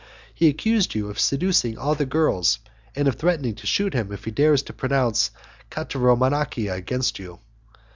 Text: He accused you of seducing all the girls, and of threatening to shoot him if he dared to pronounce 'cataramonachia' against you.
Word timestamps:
He 0.33 0.47
accused 0.47 0.95
you 0.95 1.11
of 1.11 1.19
seducing 1.19 1.77
all 1.77 1.93
the 1.93 2.07
girls, 2.07 2.57
and 2.95 3.07
of 3.07 3.17
threatening 3.17 3.53
to 3.53 3.67
shoot 3.67 3.93
him 3.93 4.11
if 4.11 4.25
he 4.25 4.31
dared 4.31 4.57
to 4.61 4.73
pronounce 4.73 5.29
'cataramonachia' 5.69 6.73
against 6.75 7.19
you. 7.19 7.37